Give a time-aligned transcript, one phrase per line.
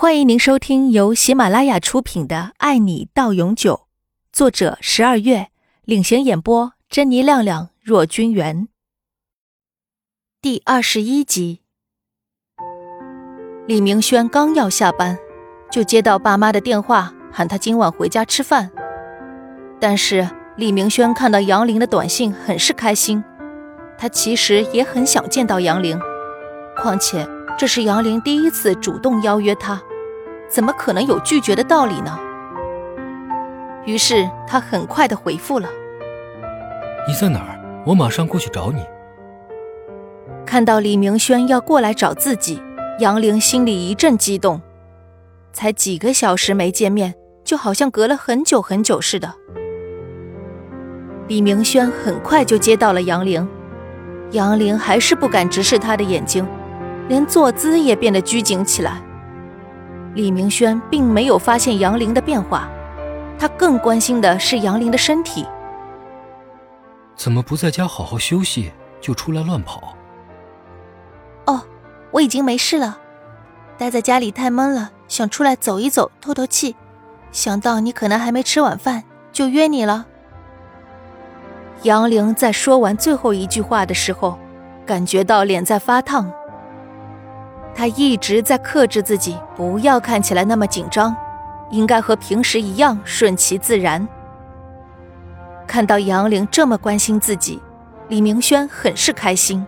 [0.00, 3.74] 欢迎您收听由喜马拉雅出品的《爱你到永久》，
[4.32, 5.48] 作者十二月
[5.84, 8.68] 领衔演播，珍妮、亮亮、若君元。
[10.40, 11.60] 第二十一集，
[13.66, 15.18] 李明轩刚要下班，
[15.70, 18.70] 就接到爸妈的电话，喊他今晚回家吃饭。
[19.78, 20.26] 但是
[20.56, 23.22] 李明轩看到杨玲的短信，很是开心。
[23.98, 26.00] 他其实也很想见到杨玲，
[26.78, 27.28] 况且
[27.58, 29.78] 这是杨玲第一次主动邀约他。
[30.50, 32.18] 怎么可能有拒绝的道理呢？
[33.86, 35.68] 于是他很快的回复了
[37.08, 37.82] ：“你在哪儿？
[37.86, 38.84] 我马上过去找你。”
[40.44, 42.60] 看到李明轩要过来找自己，
[42.98, 44.60] 杨玲心里一阵激动。
[45.52, 49.32] 才几个小时没见面，就好像隔了很久很久似的。
[51.28, 53.48] 李明轩很快就接到了杨玲，
[54.32, 56.46] 杨玲还是不敢直视他的眼睛，
[57.08, 59.00] 连坐姿也变得拘谨起来。
[60.14, 62.68] 李明轩并没有发现杨玲的变化，
[63.38, 65.46] 他更关心的是杨玲的身体。
[67.14, 69.94] 怎么不在家好好休息，就出来乱跑？
[71.46, 71.62] 哦，
[72.10, 72.98] 我已经没事了，
[73.78, 76.74] 待在家里太闷了，想出来走一走，透透气。
[77.30, 80.06] 想到你可能还没吃晚饭，就约你了。
[81.82, 84.38] 杨玲在说完最后一句话的时候，
[84.84, 86.30] 感觉到脸在发烫。
[87.74, 91.14] 他一直在克制自己，不要看起来那么紧张，
[91.70, 94.06] 应该和平时一样顺其自然。
[95.66, 97.62] 看到杨玲这么关心自己，
[98.08, 99.64] 李明轩很是开心。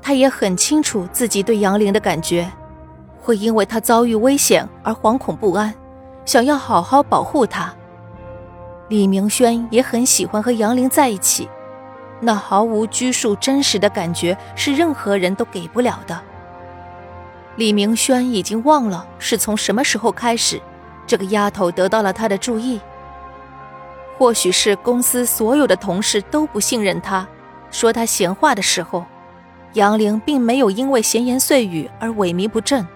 [0.00, 2.50] 他也很清楚自己对杨玲的感觉，
[3.20, 5.72] 会因为她遭遇危险而惶恐不安，
[6.24, 7.72] 想要好好保护她。
[8.88, 11.48] 李明轩也很喜欢和杨玲在一起，
[12.20, 16.20] 那毫无拘束、真实的感觉是任何人都给不了的。
[17.56, 20.60] 李明轩已经忘了是从什么时候开始，
[21.06, 22.80] 这个丫头得到了他的注意。
[24.16, 27.26] 或许是公司所有的同事都不信任他，
[27.70, 29.04] 说他闲话的时候，
[29.74, 32.86] 杨玲并没有因为闲言碎语而萎靡不振，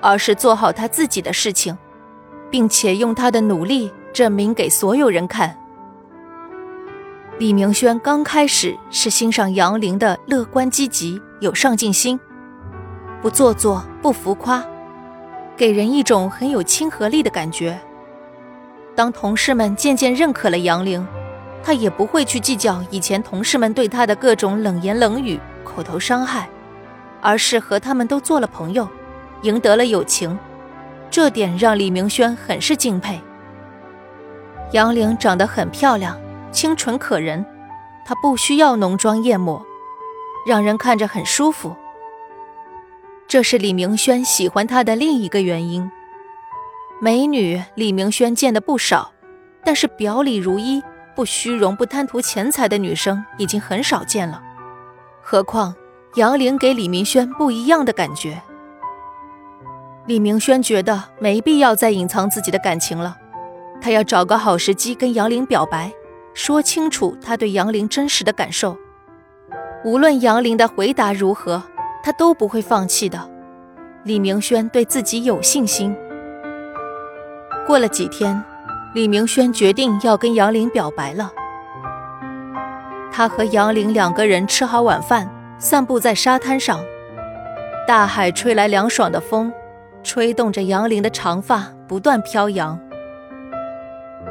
[0.00, 1.76] 而是做好他自己的事情，
[2.50, 5.56] 并且用他的努力证明给所有人看。
[7.38, 12.18] 李明轩刚开始是欣赏杨玲的乐观积极、有上进心。
[13.26, 14.64] 不做作，不浮夸，
[15.56, 17.76] 给人一种很有亲和力的感觉。
[18.94, 21.04] 当同事们渐渐认可了杨玲，
[21.60, 26.48] 他也不会去计较以前同事们对他的各种冷言冷语、口头伤害，
[27.20, 28.88] 而是和他们都做了朋友，
[29.42, 30.38] 赢得了友情。
[31.10, 33.20] 这点让李明轩很是敬佩。
[34.70, 36.16] 杨玲长得很漂亮，
[36.52, 37.44] 清纯可人，
[38.04, 39.66] 她不需要浓妆艳抹，
[40.46, 41.74] 让人看着很舒服。
[43.28, 45.90] 这是李明轩喜欢她的另一个原因。
[47.00, 49.12] 美女李明轩见的不少，
[49.64, 50.82] 但是表里如一、
[51.14, 54.40] 不虚荣、不贪图钱财的女生已经很少见了。
[55.20, 55.74] 何况
[56.14, 58.40] 杨玲给李明轩不一样的感觉。
[60.06, 63.16] 李明轩觉得没必要再隐藏自己的感情了，
[63.80, 65.92] 他要找个好时机跟杨玲表白，
[66.32, 68.78] 说清楚他对杨玲真实的感受。
[69.84, 71.60] 无论杨玲的回答如何。
[72.06, 73.18] 他都不会放弃的，
[74.04, 75.92] 李明轩对自己有信心。
[77.66, 78.40] 过了几天，
[78.94, 81.32] 李明轩决定要跟杨玲表白了。
[83.10, 85.28] 他和杨玲两个人吃好晚饭，
[85.58, 86.78] 散步在沙滩上，
[87.88, 89.52] 大海吹来凉爽的风，
[90.04, 92.78] 吹动着杨玲的长发不断飘扬。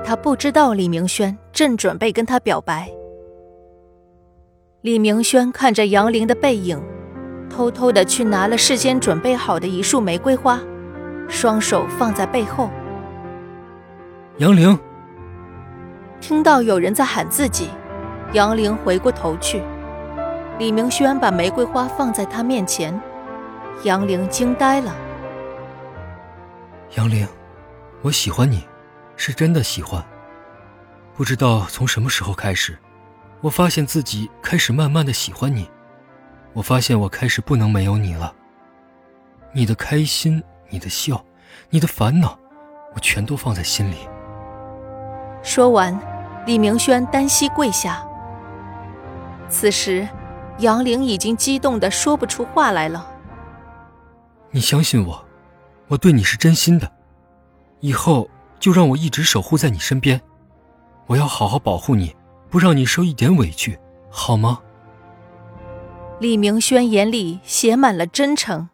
[0.02, 2.90] 他不知道李明轩正准备跟他表白。
[4.80, 6.82] 李明轩看着杨玲的背影。
[7.56, 10.60] 偷偷的去拿了事先准备好的一束玫瑰花，
[11.30, 12.70] 双手放在背后。
[14.40, 14.78] 杨玲
[16.20, 17.70] 听到有人在喊自己，
[18.34, 19.64] 杨玲回过头去，
[20.60, 23.00] 李明轩把玫瑰花放在他面前，
[23.84, 24.94] 杨玲惊呆了。
[26.98, 27.26] 杨玲，
[28.02, 28.66] 我喜欢你，
[29.16, 30.04] 是真的喜欢。
[31.16, 32.78] 不知道从什么时候开始，
[33.40, 35.70] 我发现自己开始慢慢的喜欢你。
[36.56, 38.34] 我发现我开始不能没有你了。
[39.52, 41.24] 你的开心，你的笑，
[41.70, 42.40] 你的烦恼，
[42.96, 43.96] 我全都放在心里。
[45.44, 45.98] 说完，
[46.46, 48.08] 李明轩单膝跪下。
[49.50, 50.08] 此时，
[50.60, 53.06] 杨玲已经激动的说不出话来了。
[54.50, 55.26] 你相信我，
[55.90, 56.90] 我对你是真心的。
[57.82, 58.30] 以后
[58.62, 60.20] 就让我一直守护在你身边，
[61.08, 62.16] 我要好好保护你，
[62.50, 63.78] 不让你受一点委屈，
[64.10, 64.62] 好吗？
[66.18, 68.70] 李明轩眼里写满了真诚。